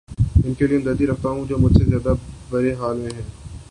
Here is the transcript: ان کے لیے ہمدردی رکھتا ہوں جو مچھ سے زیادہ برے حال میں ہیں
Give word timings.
ان 0.43 0.53
کے 0.53 0.67
لیے 0.67 0.77
ہمدردی 0.77 1.07
رکھتا 1.07 1.29
ہوں 1.29 1.45
جو 1.45 1.57
مچھ 1.57 1.73
سے 1.73 1.83
زیادہ 1.83 2.13
برے 2.49 2.73
حال 2.73 2.97
میں 2.97 3.11
ہیں 3.15 3.29